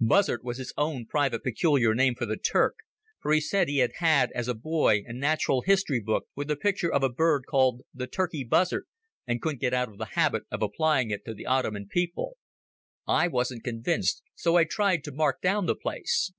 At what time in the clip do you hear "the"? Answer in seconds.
2.26-2.36, 7.94-8.08, 9.98-10.06, 11.34-11.46, 15.66-15.76